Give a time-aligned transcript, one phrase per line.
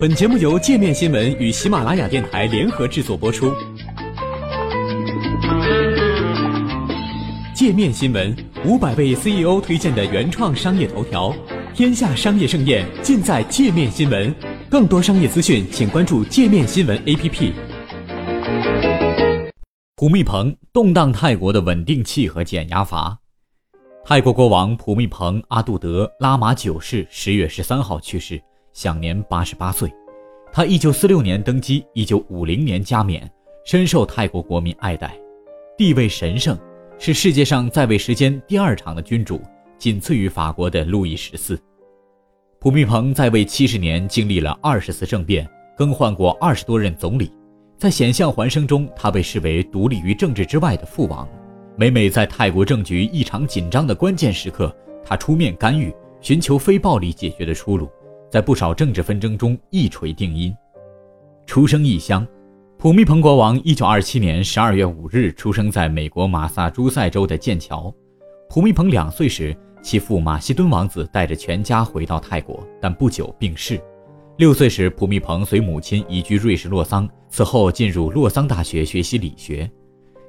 [0.00, 3.52] 本节目由界面新闻与喜马拉雅电台联合制作播出。
[7.52, 8.32] 界面新闻
[8.64, 11.34] 五百位 CEO 推荐的原创商业头条，
[11.74, 14.32] 天下商业盛宴尽在界面新闻。
[14.70, 17.52] 更多商业资讯，请关注界面新闻 APP。
[19.96, 23.18] 普密蓬动荡泰国的稳定器和减压阀。
[24.04, 28.40] 泰国国王普密蓬阿杜德拉玛九世十月十三号去世。
[28.78, 29.92] 享年八十八岁，
[30.52, 33.28] 他一九四六年登基，一九五零年加冕，
[33.64, 35.18] 深受泰国国民爱戴，
[35.76, 36.56] 地位神圣，
[36.96, 39.42] 是世界上在位时间第二长的君主，
[39.78, 41.60] 仅次于法国的路易十四。
[42.60, 45.44] 普密蓬在位七十年，经历了二十次政变，
[45.76, 47.32] 更换过二十多任总理，
[47.78, 51.28] 在险象环生中，他被视为独立于政治之外的父王。
[51.76, 54.72] 每每在泰国政局异常紧张的关键时刻，
[55.04, 57.90] 他出面干预，寻求非暴力解决的出路。
[58.30, 60.54] 在不少政治纷争中一锤定音。
[61.46, 62.26] 出生异乡，
[62.76, 67.92] 普密蓬国王一九二七年十二月五日出生在美国马萨诸塞州的剑桥。
[68.50, 73.80] 普密蓬两岁时，其父马西敦王子带着全家回到泰国，但不久病逝。
[74.36, 79.70] 六岁时，普密蓬随母亲移居瑞士洛桑，此后进入洛桑大学学习理学。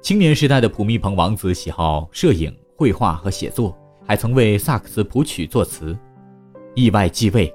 [0.00, 5.96] 青年时代的普密蓬王子喜好摄影、绘画和写作，还曾为萨克斯谱曲作词。
[6.74, 7.54] 意外继位。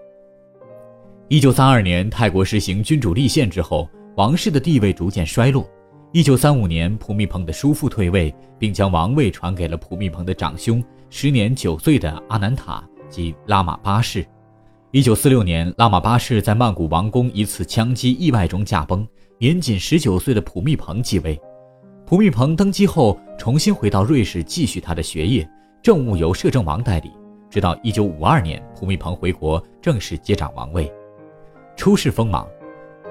[1.30, 5.70] 一九三二年，泰国实行君主立宪之后，王室的地位逐渐衰落。
[6.14, 14.26] 一九三五年，普密蓬的叔父退位，并将王位传给了普密蓬的长兄，时年九岁的阿南塔及拉玛八世。
[14.92, 19.06] 一九四六年，拉玛八世在曼谷王宫一次枪击意外中驾崩，
[19.38, 21.38] 年仅十九岁的普密蓬继位。
[22.06, 25.46] 普密蓬登基后，重新回到瑞士继续他的学业，
[25.84, 27.12] 政务由摄政王代理，
[27.50, 30.90] 直到一九五二年，普密蓬回国正式接掌王位。
[31.78, 32.46] 出世锋芒。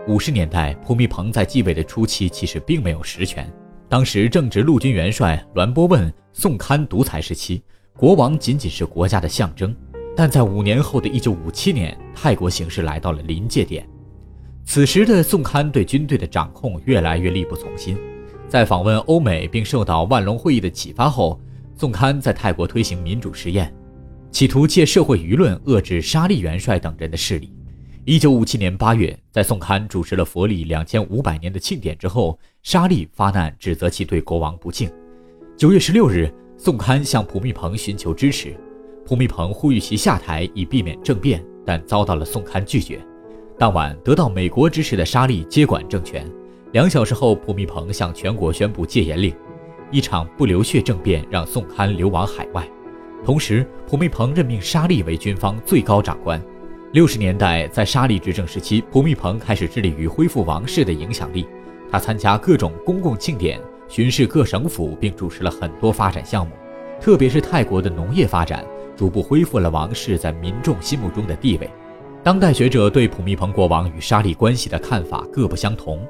[0.09, 3.51] 五十年代，普密蓬在继位的初期其实并没有实权。
[3.89, 7.63] 当时正值陆军元帅栾波问、宋堪独裁时期，
[7.97, 9.75] 国王仅仅是国家的象征。
[10.17, 13.89] 但在五年后的一九五七年，泰国形势来到了临界点。
[14.65, 17.97] 此时的宋堪对军队的掌控越来越力不从心。
[18.49, 21.41] 在访问欧美并受到万隆会议的启发后，
[21.77, 23.73] 宋堪在泰国推行民主实验，
[24.33, 27.53] 企图借社会舆论遏制沙利元帅等人的势力。
[28.09, 34.89] 一九五七年八月，在宋刊主持了佛历两千五百年的庆典之后，沙利发难指责其对国王不敬。
[35.57, 38.57] 九月十六日，宋刊向普密蓬寻求支持，
[39.05, 43.05] 普密蓬呼吁其下台以避免政变，但遭到了宋刊拒绝。
[43.59, 46.31] 当晚，得到美国支持的沙利接管政权。
[46.71, 49.35] 两小时后，普密蓬向全国宣布戒严令。
[49.91, 52.71] 一场不流血政变让宋堪流亡海外，
[53.25, 56.41] 同时，普密蓬任命沙利为军方最高长官。
[56.97, 61.47] 六十年代，在沙利执政时期，普密蓬开始致力于恢复王室的影响力。
[61.93, 66.55] 他参加各种公共庆典，巡视各省府，并主持了很多发展项目。
[66.99, 68.65] 特别是泰国的农业发展，
[68.97, 71.69] 逐步恢复了王室在民众心目中的地位。
[72.25, 76.03] 当代学者对普密蓬国王与沙利关系的看法各不相同。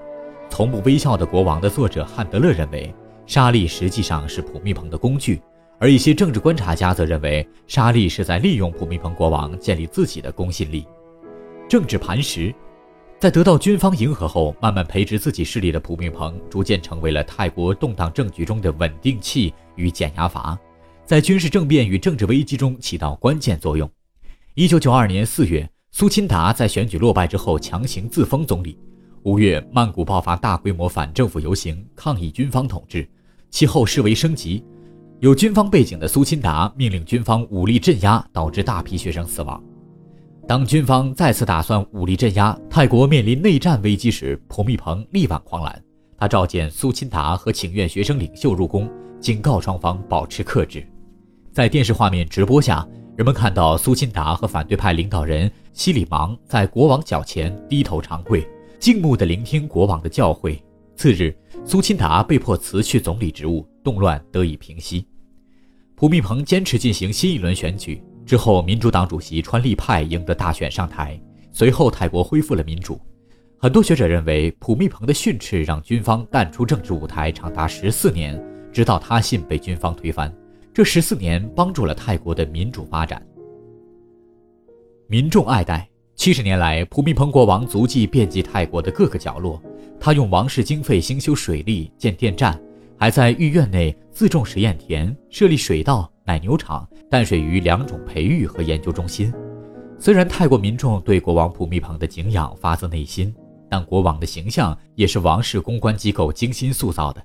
[0.49, 2.95] 从不微笑的国王的作者汉德勒认为，
[3.27, 5.43] 沙利实际上是普密蓬的工具。
[5.79, 10.87] 而一些政治观察家则认为，沙利是在利用普密蓬国王建立自己的公信力。
[11.69, 12.55] 政治磐石，
[13.21, 20.59] 在得到军方迎合后，慢慢培植自己势力的普密蓬，逐渐成为了泰国动荡政局中的稳定器与减压阀，
[21.05, 23.91] 在军事政变与政治危机中起到关键作用。
[24.55, 28.79] 一九九二年四月，苏钦达在选举落败之后强行自封总理。
[29.25, 33.07] 五月，曼谷爆发大规模反政府游行，抗议军方统治，
[33.51, 34.65] 其后示威升级。
[35.21, 39.63] 有军方背景的苏钦达命令军方武力镇压，导致大批学生死亡。
[40.47, 45.83] 当军方再次打算武力镇压泰国面临内战危机时，普密蓬力挽狂澜。
[46.19, 50.87] 他召见苏钦达和请愿学生领袖入宫，警告双方保持克制。
[51.51, 58.47] 在电视画面直播下，人们看到苏钦达和反对派领导人西里芒在国王脚前低头长跪，
[58.79, 60.61] 静穆地聆听国王的教诲。
[60.95, 63.67] 次日，苏钦达被迫辞去总理职务。
[63.87, 65.07] 动乱得以平息，
[65.97, 71.19] 普密蓬坚持进行新一轮选举之后，民主党主席川利派赢得大选上台，
[71.51, 73.01] 随后泰国恢复了民主。
[73.57, 78.39] 很多学者认为，普密蓬的训斥让军方淡出政治舞台长达十四年，
[78.71, 80.31] 直到他信被军方推翻。
[80.75, 83.27] 这十四年帮助了泰国的民主发展。
[85.07, 89.63] 民众爱戴，七十年来，普密蓬国王足迹遍及泰国的各个角落。
[89.99, 92.61] 他用王室经费兴修水利、建电站。
[92.99, 99.33] 还在御苑内自种实验田，设立水稻、奶牛场、淡水鱼两种培育和研究中心。
[99.99, 103.35] 虽然泰国民众对国王普密蓬的敬仰发自内心，
[103.69, 107.23] 但国王的形象也是王室公关机构精心塑造的。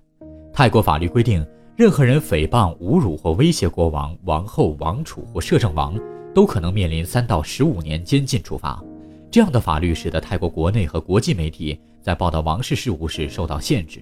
[0.54, 1.46] 泰国法律规定，
[1.78, 5.98] 任何人诽谤、侮辱或威胁国王、王后、王储或摄政王，
[6.34, 8.84] 都可能面临三到十五年监禁处罚。
[9.30, 14.02] 这样的法律使得泰国国内和国际媒体在报道王室事务时受到限制。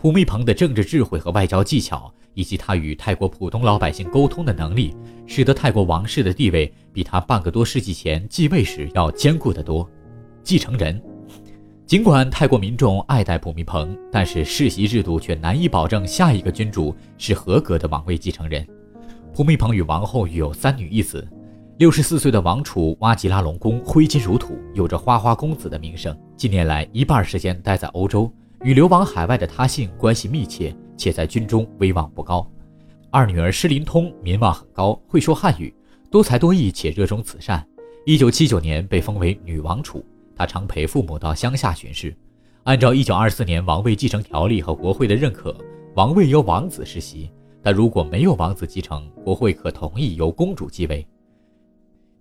[0.00, 2.12] 普密蓬的政治智慧和外交技巧。
[2.34, 4.94] 以及他与泰国普通老百姓沟通的能力，
[5.26, 9.88] 使得泰国王室的地位比他半个多世纪前继位时要坚固得多。
[10.42, 11.02] 继承人，
[11.84, 18.64] 尽管泰国民众爱戴普密蓬，但是世袭制度却难以保证下一个君主是合格的王位继承人。
[19.34, 21.26] 普密蓬与王后育有三女一子。
[21.78, 26.16] 六十四岁的王储哇吉拉隆功挥金如土，有着“花花公子”的名声。
[26.36, 30.74] 近年来，一半时间待在欧洲，与流亡海外的他姓关系密切。
[31.00, 32.46] 且在军中威望不高，
[33.10, 35.74] 二女儿施林通名望很高，会说汉语，
[36.10, 37.66] 多才多艺且热衷慈善。
[38.04, 40.04] 一九七九年被封为女王储，
[40.36, 42.14] 她常陪父母到乡下巡视。
[42.64, 45.56] 按照一九二四年王位继承条例和国会的认可，
[45.94, 47.30] 王位由王子世袭，
[47.62, 51.06] 但如果没有王子继承，国会可同意由公主继位。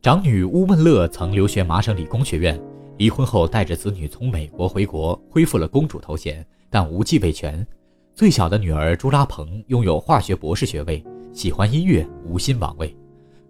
[0.01, 2.57] 长女乌汶乐曾留学麻省理工学院，
[2.99, 7.65] 离婚后带着子女从美国回国，恢复了公主头衔，但无继位权。
[8.13, 11.01] 最小的女儿朱拉蓬拥有化学博士学位，
[11.31, 12.93] 喜欢音乐，无心王位。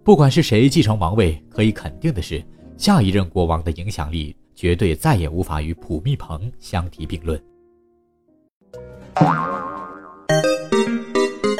[0.04, 2.40] 不管是谁继承王位，可以肯定的是，
[2.76, 7.42] 下一任国王的影响力绝对再也无法与普密蓬相提并论。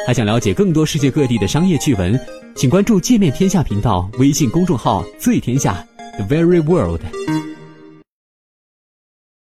[0.07, 2.17] 还想了解更多世界各地的商业趣闻，
[2.55, 5.85] 请关注“界面天下”频道微信公众号“最天下
[6.15, 7.01] The Very World”。